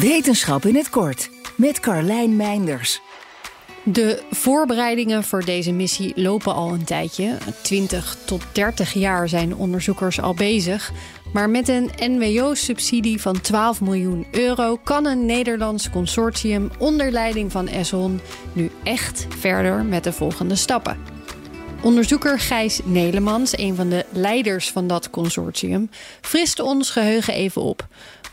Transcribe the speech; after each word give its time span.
Wetenschap 0.00 0.64
in 0.64 0.74
het 0.74 0.90
kort 0.90 1.30
met 1.56 1.80
Carlijn 1.80 2.36
Meinders. 2.36 3.00
De 3.84 4.22
voorbereidingen 4.30 5.24
voor 5.24 5.44
deze 5.44 5.72
missie 5.72 6.12
lopen 6.20 6.54
al 6.54 6.72
een 6.72 6.84
tijdje. 6.84 7.38
20 7.62 8.16
tot 8.24 8.42
30 8.52 8.92
jaar 8.92 9.28
zijn 9.28 9.54
onderzoekers 9.54 10.20
al 10.20 10.34
bezig. 10.34 10.92
Maar 11.32 11.50
met 11.50 11.68
een 11.68 11.90
NWO-subsidie 11.98 13.20
van 13.20 13.40
12 13.40 13.80
miljoen 13.80 14.26
euro 14.30 14.76
kan 14.76 15.06
een 15.06 15.26
Nederlands 15.26 15.90
consortium 15.90 16.70
onder 16.78 17.10
leiding 17.10 17.52
van 17.52 17.68
Esson 17.68 18.20
nu 18.52 18.70
echt 18.82 19.26
verder 19.38 19.84
met 19.84 20.04
de 20.04 20.12
volgende 20.12 20.54
stappen. 20.54 21.19
Onderzoeker 21.82 22.38
Gijs 22.38 22.80
Nelemans, 22.84 23.58
een 23.58 23.74
van 23.74 23.88
de 23.88 24.04
leiders 24.12 24.70
van 24.70 24.86
dat 24.86 25.10
consortium, 25.10 25.90
frist 26.20 26.60
ons 26.60 26.90
geheugen 26.90 27.34
even 27.34 27.62
op. 27.62 27.86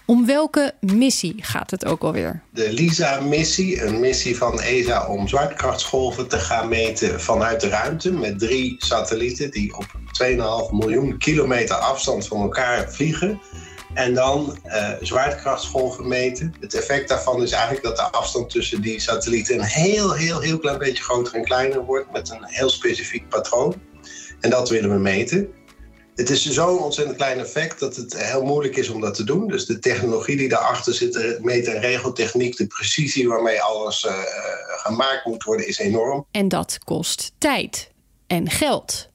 Om 0.06 0.26
welke 0.26 0.74
missie 0.80 1.36
gaat 1.38 1.72
het 1.72 1.86
ook 1.86 2.04
alweer? 2.04 2.42
De 2.54 2.74
LISA-missie, 2.74 3.84
een 3.84 4.00
missie 4.00 4.38
van 4.38 4.62
ESA 4.62 5.08
om 5.08 5.28
zwaartekrachtsgolven 5.28 6.28
te 6.28 6.38
gaan 6.38 6.68
meten 6.68 7.22
vanuit 7.22 7.62
de 7.62 7.70
ruimte 7.70 8.12
met 8.12 8.40
drie 8.40 8.76
satellieten 8.78 9.52
die 9.52 9.78
op 9.78 9.86
2,5 10.24 10.38
miljoen 10.72 11.18
kilometer 11.18 11.76
afstand 11.76 12.28
van 12.28 12.42
elkaar 12.42 12.92
vliegen. 12.92 13.42
En 13.98 14.14
dan 14.14 14.60
uh, 14.66 14.90
zwaartekrachtsgolven 15.02 16.08
meten. 16.08 16.54
Het 16.60 16.74
effect 16.74 17.10
daarvan 17.10 17.44
is 17.44 17.52
eigenlijk 17.52 17.84
dat 17.84 17.96
de 17.96 18.02
afstand 18.02 18.50
tussen 18.50 18.82
die 18.82 19.00
satellieten 19.00 19.56
een 19.56 19.66
heel, 19.66 20.14
heel, 20.14 20.40
heel 20.40 20.60
klein 20.60 20.78
beetje 20.78 21.04
groter 21.04 21.34
en 21.34 21.44
kleiner 21.44 21.86
wordt 21.86 22.12
met 22.12 22.30
een 22.30 22.46
heel 22.46 22.70
specifiek 22.70 23.30
patroon. 23.30 23.82
En 24.40 24.50
dat 24.50 24.70
willen 24.70 24.90
we 24.90 24.98
meten. 24.98 25.54
Het 26.16 26.30
is 26.30 26.46
zo'n 26.46 26.80
ontzettend 26.80 27.18
klein 27.18 27.40
effect 27.40 27.80
dat 27.80 27.96
het 27.96 28.18
heel 28.18 28.44
moeilijk 28.44 28.76
is 28.76 28.90
om 28.90 29.02
dat 29.02 29.16
te 29.16 29.24
doen. 29.24 29.48
Dus 29.48 29.66
de 29.66 29.80
technologie 29.80 30.38
die 30.38 30.50
daarachter 30.50 30.94
zit, 30.94 31.14
de 31.14 31.40
meet- 31.42 31.68
en 31.68 31.80
regeltechniek, 31.80 32.58
de 32.58 32.68
precisie 32.68 33.28
waarmee 33.28 33.62
alles 33.62 34.04
uh, 34.04 34.14
gemaakt 34.68 35.26
moet 35.26 35.44
worden, 35.44 35.68
is 35.68 35.78
enorm. 35.78 36.26
En 36.32 36.48
dat 36.48 36.78
kost 36.84 37.32
tijd 37.38 37.92
en 38.28 38.50
geld. 38.50 39.10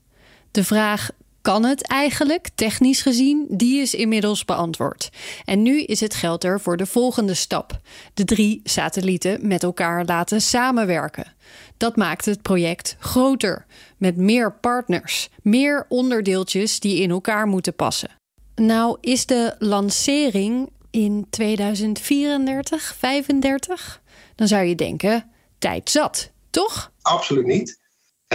De 0.50 0.64
vraag 0.64 1.10
kan 1.42 1.64
het 1.64 1.86
eigenlijk, 1.86 2.48
technisch 2.54 3.02
gezien, 3.02 3.46
die 3.48 3.80
is 3.80 3.94
inmiddels 3.94 4.44
beantwoord. 4.44 5.10
En 5.44 5.62
nu 5.62 5.82
is 5.82 6.00
het 6.00 6.14
geld 6.14 6.44
er 6.44 6.60
voor 6.60 6.76
de 6.76 6.86
volgende 6.86 7.34
stap: 7.34 7.80
de 8.14 8.24
drie 8.24 8.60
satellieten 8.64 9.46
met 9.46 9.62
elkaar 9.62 10.04
laten 10.04 10.40
samenwerken. 10.40 11.34
Dat 11.76 11.96
maakt 11.96 12.24
het 12.24 12.42
project 12.42 12.96
groter, 12.98 13.66
met 13.96 14.16
meer 14.16 14.52
partners, 14.52 15.28
meer 15.42 15.86
onderdeeltjes 15.88 16.80
die 16.80 17.00
in 17.00 17.10
elkaar 17.10 17.46
moeten 17.46 17.74
passen. 17.74 18.10
Nou 18.54 18.96
is 19.00 19.26
de 19.26 19.54
lancering 19.58 20.70
in 20.90 21.26
2034, 21.30 22.94
35? 22.98 24.02
Dan 24.34 24.48
zou 24.48 24.64
je 24.64 24.74
denken, 24.74 25.30
tijd 25.58 25.90
zat, 25.90 26.30
toch? 26.50 26.92
Absoluut 27.02 27.46
niet. 27.46 27.81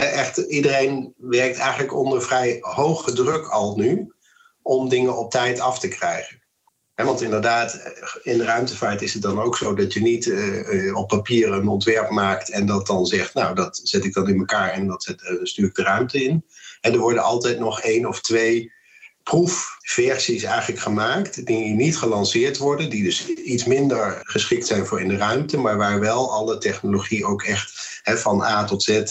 Echt, 0.02 0.38
iedereen 0.38 1.14
werkt 1.18 1.58
eigenlijk 1.58 1.94
onder 1.94 2.22
vrij 2.22 2.58
hoge 2.60 3.14
druk 3.14 3.48
al 3.48 3.76
nu 3.76 4.14
om 4.62 4.90
dingen 4.90 5.18
op 5.18 5.32
tijd 5.32 5.60
af 5.60 5.80
te 5.80 5.88
krijgen. 5.88 6.42
want 6.96 7.22
inderdaad, 7.22 7.94
in 8.24 8.38
de 8.38 8.44
ruimtevaart 8.44 9.02
is 9.02 9.14
het 9.14 9.22
dan 9.22 9.42
ook 9.42 9.58
zo 9.58 9.74
dat 9.74 9.94
je 9.94 10.02
niet 10.02 10.26
uh, 10.26 10.96
op 10.96 11.08
papier 11.08 11.52
een 11.52 11.68
ontwerp 11.68 12.10
maakt 12.10 12.50
en 12.50 12.66
dat 12.66 12.88
dan 12.88 13.06
zegt, 13.06 13.34
nou 13.34 13.56
dat 13.56 13.80
zet 13.84 14.06
ik 14.06 14.14
dan 14.14 14.30
in 14.30 14.40
elkaar 14.40 14.70
en 14.70 14.88
dat 14.88 15.04
zet, 15.04 15.40
stuur 15.44 15.68
ik 15.68 15.76
de 15.76 15.84
ruimte 15.84 16.24
in. 16.24 16.46
En 16.82 16.94
er 16.94 17.00
worden 17.00 17.24
altijd 17.24 17.60
nog 17.60 17.82
één 17.82 18.06
of 18.06 18.22
twee 18.22 18.72
proefversies 19.24 20.44
eigenlijk 20.44 20.82
gemaakt, 20.82 21.46
die 21.46 21.74
niet 21.74 21.98
gelanceerd 21.98 22.58
worden, 22.58 22.90
die 22.90 23.04
dus 23.04 23.28
iets 23.28 23.66
minder 23.66 24.20
geschikt 24.24 24.68
zijn 24.68 24.86
voor 24.86 25.02
in 25.02 25.08
de 25.08 25.18
ruimte, 25.18 25.58
maar 25.58 25.78
waar 25.78 26.00
wel 26.00 26.32
alle 26.32 26.58
technologie 26.58 27.26
ook 27.26 27.44
echt 27.44 28.02
van 28.04 28.42
A 28.42 28.66
tot 28.66 28.84
Z 28.84 29.04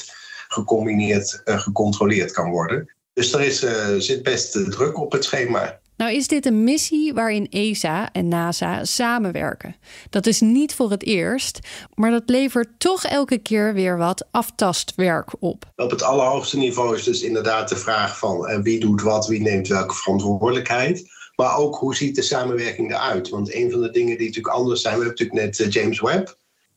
gecombineerd, 0.57 1.43
uh, 1.45 1.61
gecontroleerd 1.61 2.33
kan 2.33 2.51
worden. 2.51 2.95
Dus 3.13 3.33
er 3.33 3.41
is, 3.41 3.65
uh, 3.65 3.95
zit 3.99 4.23
best 4.23 4.53
druk 4.53 4.99
op 4.99 5.13
het 5.13 5.25
schema. 5.25 5.81
Nou 5.97 6.13
is 6.13 6.29
dit 6.29 6.47
een 6.47 6.65
missie 6.65 7.15
waarin 7.15 7.47
ESA 7.51 8.13
en 8.13 8.29
NASA 8.29 8.85
samenwerken. 8.85 9.77
Dat 10.11 10.27
is 10.27 10.41
niet 10.41 10.75
voor 10.75 10.91
het 10.91 11.05
eerst, 11.05 11.59
maar 11.95 12.11
dat 12.11 12.23
levert 12.27 12.69
toch 12.79 13.05
elke 13.05 13.39
keer 13.39 13.75
weer 13.75 13.99
wat 13.99 14.27
aftastwerk 14.31 15.33
op. 15.39 15.65
Op 15.77 15.91
het 15.91 16.03
allerhoogste 16.03 16.59
niveau 16.59 16.97
is 16.97 17.05
dus 17.05 17.23
inderdaad 17.23 17.69
de 17.69 17.77
vraag 17.77 18.19
van 18.19 18.51
uh, 18.51 18.59
wie 18.59 18.81
doet 18.81 19.03
wat, 19.03 19.27
wie 19.27 19.41
neemt 19.41 19.69
welke 19.69 19.95
verantwoordelijkheid. 19.95 21.15
Maar 21.37 21.57
ook 21.57 21.77
hoe 21.77 21.95
ziet 21.95 22.15
de 22.15 22.23
samenwerking 22.23 22.91
eruit? 22.91 23.29
Want 23.29 23.55
een 23.55 23.71
van 23.71 23.81
de 23.81 23.91
dingen 23.91 24.19
die 24.19 24.27
natuurlijk 24.27 24.55
anders 24.55 24.83
zijn, 24.83 24.99
we 24.99 25.05
hebben 25.05 25.27
natuurlijk 25.27 25.59
net 25.59 25.73
James 25.73 26.01
Webb. 26.01 26.37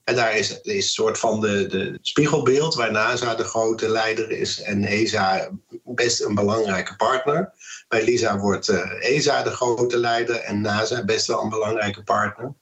En 0.09 0.15
daar 0.15 0.37
is, 0.37 0.59
een 0.61 0.81
soort 0.81 1.17
van 1.17 1.41
de, 1.41 1.67
de 1.67 1.97
spiegelbeeld 2.01 2.75
waar 2.75 2.91
NASA 2.91 3.35
de 3.35 3.43
grote 3.43 3.89
leider 3.89 4.31
is 4.31 4.61
en 4.61 4.83
ESA 4.83 5.49
best 5.83 6.21
een 6.21 6.35
belangrijke 6.35 6.95
partner. 6.95 7.53
Bij 7.87 8.03
LISA 8.03 8.37
wordt 8.37 8.67
uh, 8.67 9.15
ESA 9.15 9.43
de 9.43 9.49
grote 9.49 9.97
leider 9.97 10.35
en 10.35 10.61
NASA 10.61 11.03
best 11.03 11.27
wel 11.27 11.41
een 11.41 11.49
belangrijke 11.49 12.03
partner. 12.03 12.53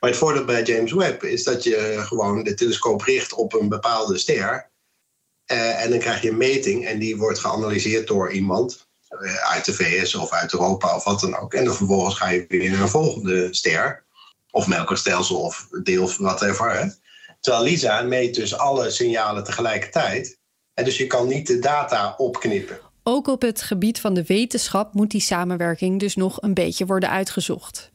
Maar 0.00 0.10
het 0.10 0.18
voordeel 0.18 0.44
bij 0.44 0.62
James 0.62 0.92
Webb 0.92 1.22
is 1.22 1.44
dat 1.44 1.62
je 1.62 2.02
gewoon 2.06 2.42
de 2.42 2.54
telescoop 2.54 3.02
richt 3.02 3.32
op 3.32 3.54
een 3.54 3.68
bepaalde 3.68 4.18
ster. 4.18 4.70
Uh, 5.52 5.82
en 5.82 5.90
dan 5.90 5.98
krijg 5.98 6.22
je 6.22 6.30
een 6.30 6.36
meting 6.36 6.86
en 6.86 6.98
die 6.98 7.16
wordt 7.16 7.38
geanalyseerd 7.38 8.06
door 8.06 8.32
iemand 8.32 8.88
uh, 9.20 9.34
uit 9.34 9.64
de 9.64 9.74
VS 9.74 10.14
of 10.14 10.30
uit 10.30 10.52
Europa 10.52 10.96
of 10.96 11.04
wat 11.04 11.20
dan 11.20 11.36
ook. 11.36 11.54
En 11.54 11.64
dan 11.64 11.74
vervolgens 11.74 12.14
ga 12.14 12.28
je 12.28 12.44
weer 12.48 12.70
naar 12.70 12.80
een 12.80 12.88
volgende 12.88 13.54
ster 13.54 14.04
of 14.52 14.66
melkerstelsel 14.66 15.40
of 15.40 15.68
deel 15.82 16.02
of 16.02 16.16
whatever. 16.16 16.72
Hè? 16.72 16.88
Terwijl 17.40 17.64
LISA 17.64 18.02
meet 18.02 18.34
dus 18.34 18.56
alle 18.56 18.90
signalen 18.90 19.44
tegelijkertijd. 19.44 20.38
En 20.74 20.84
dus 20.84 20.96
je 20.96 21.06
kan 21.06 21.28
niet 21.28 21.46
de 21.46 21.58
data 21.58 22.14
opknippen. 22.16 22.80
Ook 23.02 23.26
op 23.26 23.42
het 23.42 23.62
gebied 23.62 24.00
van 24.00 24.14
de 24.14 24.24
wetenschap 24.26 24.94
moet 24.94 25.10
die 25.10 25.20
samenwerking 25.20 26.00
dus 26.00 26.16
nog 26.16 26.42
een 26.42 26.54
beetje 26.54 26.86
worden 26.86 27.10
uitgezocht. 27.10 27.90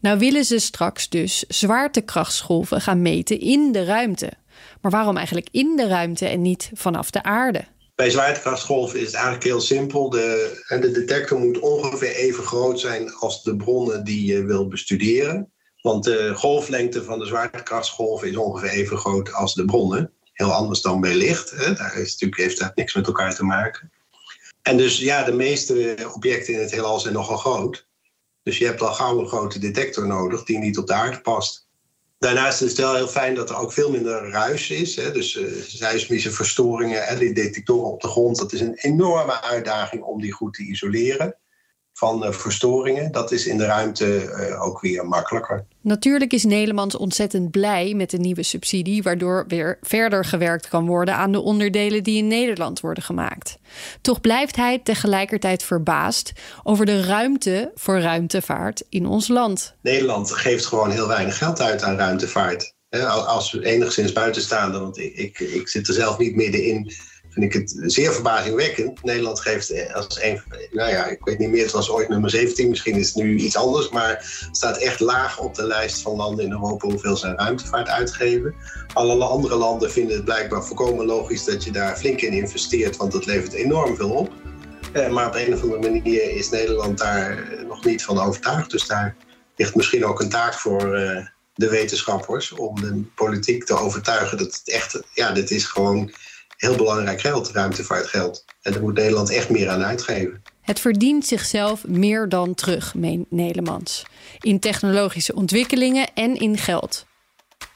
Nou 0.00 0.18
willen 0.18 0.44
ze 0.44 0.58
straks 0.58 1.08
dus 1.08 1.44
zwaartekrachtsgolven 1.48 2.80
gaan 2.80 3.02
meten 3.02 3.40
in 3.40 3.72
de 3.72 3.84
ruimte. 3.84 4.32
Maar 4.80 4.90
waarom 4.90 5.16
eigenlijk 5.16 5.48
in 5.50 5.76
de 5.76 5.86
ruimte 5.86 6.26
en 6.26 6.42
niet 6.42 6.70
vanaf 6.74 7.10
de 7.10 7.22
aarde? 7.22 7.64
Bij 7.94 8.10
zwaartekrachtsgolven 8.10 8.98
is 8.98 9.06
het 9.06 9.14
eigenlijk 9.14 9.44
heel 9.44 9.60
simpel. 9.60 10.10
De, 10.10 10.62
de 10.68 10.90
detector 10.90 11.38
moet 11.38 11.58
ongeveer 11.58 12.14
even 12.14 12.44
groot 12.44 12.80
zijn 12.80 13.14
als 13.14 13.42
de 13.42 13.56
bronnen 13.56 14.04
die 14.04 14.24
je 14.24 14.44
wil 14.44 14.68
bestuderen. 14.68 15.52
Want 15.82 16.04
de 16.04 16.32
golflengte 16.34 17.04
van 17.04 17.18
de 17.18 17.26
zwaartekrachtsgolf 17.26 18.24
is 18.24 18.36
ongeveer 18.36 18.70
even 18.70 18.98
groot 18.98 19.32
als 19.32 19.54
de 19.54 19.64
bronnen. 19.64 20.12
Heel 20.32 20.52
anders 20.52 20.80
dan 20.80 21.00
bij 21.00 21.14
licht. 21.14 21.50
Hè. 21.50 21.74
Daar 21.74 21.96
is 21.96 22.12
natuurlijk, 22.12 22.40
heeft 22.40 22.58
dat 22.58 22.76
niks 22.76 22.94
met 22.94 23.06
elkaar 23.06 23.34
te 23.34 23.44
maken. 23.44 23.92
En 24.62 24.76
dus 24.76 24.98
ja, 24.98 25.24
de 25.24 25.32
meeste 25.32 25.96
objecten 26.14 26.54
in 26.54 26.60
het 26.60 26.70
heelal 26.70 27.00
zijn 27.00 27.14
nogal 27.14 27.36
groot. 27.36 27.86
Dus 28.42 28.58
je 28.58 28.64
hebt 28.64 28.80
al 28.80 28.92
gauw 28.92 29.20
een 29.20 29.28
grote 29.28 29.58
detector 29.58 30.06
nodig 30.06 30.44
die 30.44 30.58
niet 30.58 30.78
op 30.78 30.86
de 30.86 30.92
aarde 30.92 31.20
past. 31.20 31.68
Daarnaast 32.18 32.62
is 32.62 32.68
het 32.68 32.78
wel 32.78 32.94
heel 32.94 33.08
fijn 33.08 33.34
dat 33.34 33.50
er 33.50 33.56
ook 33.56 33.72
veel 33.72 33.90
minder 33.90 34.30
ruis 34.30 34.70
is. 34.70 34.96
Hè. 34.96 35.12
Dus 35.12 35.34
uh, 35.34 35.62
seismische 35.62 36.30
verstoringen 36.30 37.06
en 37.06 37.18
die 37.18 37.34
detectoren 37.34 37.92
op 37.92 38.00
de 38.00 38.08
grond. 38.08 38.38
Dat 38.38 38.52
is 38.52 38.60
een 38.60 38.74
enorme 38.74 39.42
uitdaging 39.42 40.02
om 40.02 40.20
die 40.20 40.32
goed 40.32 40.54
te 40.54 40.62
isoleren 40.62 41.36
van 41.92 42.24
uh, 42.24 42.32
verstoringen. 42.32 43.12
Dat 43.12 43.32
is 43.32 43.46
in 43.46 43.58
de 43.58 43.64
ruimte 43.64 44.22
uh, 44.22 44.62
ook 44.62 44.80
weer 44.80 45.06
makkelijker. 45.06 45.64
Natuurlijk 45.80 46.32
is 46.32 46.44
Nederland 46.44 46.96
ontzettend 46.96 47.50
blij 47.50 47.94
met 47.94 48.10
de 48.10 48.18
nieuwe 48.18 48.42
subsidie, 48.42 49.02
waardoor 49.02 49.44
weer 49.48 49.78
verder 49.80 50.24
gewerkt 50.24 50.68
kan 50.68 50.86
worden 50.86 51.14
aan 51.14 51.32
de 51.32 51.40
onderdelen 51.40 52.02
die 52.02 52.18
in 52.18 52.26
Nederland 52.26 52.80
worden 52.80 53.02
gemaakt. 53.02 53.58
Toch 54.00 54.20
blijft 54.20 54.56
hij 54.56 54.78
tegelijkertijd 54.78 55.62
verbaasd 55.62 56.32
over 56.62 56.86
de 56.86 57.02
ruimte 57.02 57.70
voor 57.74 58.00
ruimtevaart 58.00 58.84
in 58.88 59.06
ons 59.06 59.28
land. 59.28 59.74
Nederland 59.82 60.32
geeft 60.32 60.66
gewoon 60.66 60.90
heel 60.90 61.08
weinig 61.08 61.38
geld 61.38 61.60
uit 61.60 61.82
aan 61.82 61.96
ruimtevaart. 61.96 62.74
Als 63.26 63.58
enigszins 63.60 64.12
buitenstaander, 64.12 64.80
want 64.80 64.98
ik, 64.98 65.14
ik, 65.16 65.38
ik 65.38 65.68
zit 65.68 65.88
er 65.88 65.94
zelf 65.94 66.18
niet 66.18 66.36
middenin 66.36 66.92
vind 67.32 67.44
ik 67.44 67.52
het 67.52 67.74
zeer 67.92 68.12
verbazingwekkend. 68.12 69.02
Nederland 69.02 69.40
geeft 69.40 69.94
als 69.94 70.22
een, 70.22 70.42
nou 70.70 70.90
ja, 70.90 71.06
ik 71.06 71.24
weet 71.24 71.38
niet 71.38 71.50
meer, 71.50 71.62
het 71.62 71.72
was 71.72 71.90
ooit 71.90 72.08
nummer 72.08 72.30
17, 72.30 72.68
misschien 72.68 72.96
is 72.96 73.06
het 73.06 73.24
nu 73.24 73.36
iets 73.36 73.56
anders, 73.56 73.88
maar 73.88 74.46
staat 74.50 74.76
echt 74.76 75.00
laag 75.00 75.38
op 75.38 75.54
de 75.54 75.66
lijst 75.66 76.02
van 76.02 76.16
landen 76.16 76.44
in 76.44 76.50
Europa 76.50 76.88
hoeveel 76.88 77.16
ze 77.16 77.34
ruimtevaart 77.34 77.88
uitgeven. 77.88 78.54
Alle 78.92 79.24
andere 79.24 79.56
landen 79.56 79.90
vinden 79.90 80.16
het 80.16 80.24
blijkbaar 80.24 80.64
volkomen 80.64 81.06
logisch 81.06 81.44
dat 81.44 81.64
je 81.64 81.70
daar 81.70 81.96
flink 81.96 82.20
in 82.20 82.32
investeert, 82.32 82.96
want 82.96 83.12
dat 83.12 83.26
levert 83.26 83.52
enorm 83.52 83.96
veel 83.96 84.10
op. 84.10 84.32
Eh, 84.92 85.08
maar 85.08 85.26
op 85.26 85.34
een 85.34 85.54
of 85.54 85.62
andere 85.62 85.80
manier 85.80 86.30
is 86.30 86.50
Nederland 86.50 86.98
daar 86.98 87.48
nog 87.66 87.84
niet 87.84 88.04
van 88.04 88.18
overtuigd. 88.18 88.70
Dus 88.70 88.86
daar 88.86 89.16
ligt 89.56 89.74
misschien 89.74 90.04
ook 90.04 90.20
een 90.20 90.28
taak 90.28 90.54
voor 90.54 90.98
uh, 90.98 91.26
de 91.54 91.68
wetenschappers 91.68 92.52
om 92.52 92.80
de 92.80 93.02
politiek 93.14 93.64
te 93.64 93.78
overtuigen 93.78 94.38
dat 94.38 94.46
het 94.46 94.74
echt, 94.74 95.00
ja, 95.12 95.32
dit 95.32 95.50
is 95.50 95.64
gewoon 95.64 96.12
heel 96.62 96.76
belangrijk 96.76 97.20
geld, 97.20 97.50
ruimtevaartgeld. 97.50 98.44
En 98.62 98.72
daar 98.72 98.82
moet 98.82 98.94
Nederland 98.94 99.30
echt 99.30 99.50
meer 99.50 99.68
aan 99.68 99.82
uitgeven. 99.82 100.42
Het 100.60 100.80
verdient 100.80 101.26
zichzelf 101.26 101.86
meer 101.86 102.28
dan 102.28 102.54
terug, 102.54 102.94
meent 102.94 103.30
Nelemans. 103.30 104.02
In 104.40 104.58
technologische 104.58 105.34
ontwikkelingen 105.34 106.06
en 106.14 106.36
in 106.36 106.58
geld. 106.58 107.06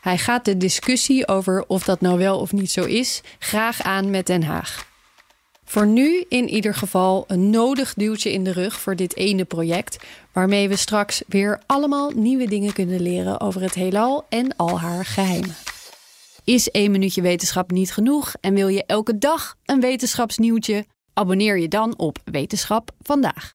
Hij 0.00 0.18
gaat 0.18 0.44
de 0.44 0.56
discussie 0.56 1.28
over 1.28 1.64
of 1.66 1.84
dat 1.84 2.00
nou 2.00 2.18
wel 2.18 2.38
of 2.38 2.52
niet 2.52 2.70
zo 2.70 2.84
is 2.84 3.20
graag 3.38 3.82
aan 3.82 4.10
met 4.10 4.26
Den 4.26 4.42
Haag. 4.42 4.86
Voor 5.64 5.86
nu 5.86 6.24
in 6.28 6.48
ieder 6.48 6.74
geval 6.74 7.24
een 7.26 7.50
nodig 7.50 7.94
duwtje 7.94 8.32
in 8.32 8.44
de 8.44 8.52
rug 8.52 8.80
voor 8.80 8.96
dit 8.96 9.16
ene 9.16 9.44
project, 9.44 9.96
waarmee 10.32 10.68
we 10.68 10.76
straks 10.76 11.22
weer 11.28 11.60
allemaal 11.66 12.10
nieuwe 12.10 12.48
dingen 12.48 12.72
kunnen 12.72 13.00
leren 13.00 13.40
over 13.40 13.60
het 13.60 13.74
heelal 13.74 14.26
en 14.28 14.56
al 14.56 14.80
haar 14.80 15.04
geheimen. 15.04 15.56
Is 16.46 16.70
één 16.70 16.90
minuutje 16.90 17.22
wetenschap 17.22 17.70
niet 17.70 17.92
genoeg 17.92 18.34
en 18.40 18.54
wil 18.54 18.68
je 18.68 18.84
elke 18.86 19.18
dag 19.18 19.54
een 19.64 19.80
wetenschapsnieuwtje? 19.80 20.86
Abonneer 21.12 21.58
je 21.58 21.68
dan 21.68 21.98
op 21.98 22.18
Wetenschap 22.24 22.90
vandaag. 23.00 23.52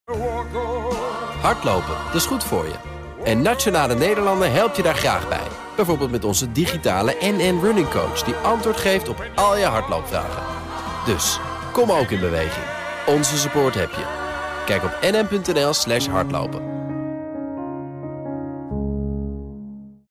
Hardlopen, 1.41 1.95
dat 2.05 2.15
is 2.15 2.25
goed 2.25 2.43
voor 2.43 2.65
je. 2.65 2.75
En 3.23 3.41
Nationale 3.41 3.95
Nederlanden 3.95 4.51
helpt 4.51 4.75
je 4.75 4.83
daar 4.83 4.95
graag 4.95 5.29
bij. 5.29 5.47
Bijvoorbeeld 5.75 6.11
met 6.11 6.23
onze 6.23 6.51
digitale 6.51 7.15
NN 7.21 7.59
Running 7.61 7.89
Coach... 7.89 8.23
die 8.23 8.33
antwoord 8.33 8.77
geeft 8.77 9.09
op 9.09 9.25
al 9.35 9.57
je 9.57 9.65
hardloopvragen. 9.65 10.43
Dus, 11.05 11.39
kom 11.73 11.91
ook 11.91 12.09
in 12.09 12.19
beweging. 12.19 12.65
Onze 13.07 13.37
support 13.37 13.73
heb 13.73 13.91
je. 13.91 14.05
Kijk 14.65 14.83
op 14.83 14.97
nn.nl 15.01 15.73
slash 15.73 16.07
hardlopen. 16.07 16.80